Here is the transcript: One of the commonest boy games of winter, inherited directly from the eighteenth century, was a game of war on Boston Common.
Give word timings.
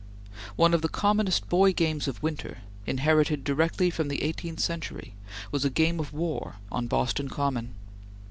One 0.55 0.73
of 0.73 0.81
the 0.81 0.89
commonest 0.89 1.47
boy 1.47 1.73
games 1.73 2.07
of 2.07 2.23
winter, 2.23 2.61
inherited 2.87 3.43
directly 3.43 3.91
from 3.91 4.07
the 4.07 4.23
eighteenth 4.23 4.59
century, 4.59 5.13
was 5.51 5.63
a 5.63 5.69
game 5.69 5.99
of 5.99 6.11
war 6.11 6.55
on 6.71 6.87
Boston 6.87 7.29
Common. 7.29 7.75